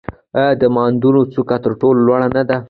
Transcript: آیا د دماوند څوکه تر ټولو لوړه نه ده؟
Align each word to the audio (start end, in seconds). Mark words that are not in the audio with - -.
آیا 0.37 0.51
د 0.55 0.59
دماوند 0.61 1.03
څوکه 1.33 1.57
تر 1.63 1.71
ټولو 1.81 1.99
لوړه 2.07 2.27
نه 2.35 2.43
ده؟ 2.49 2.57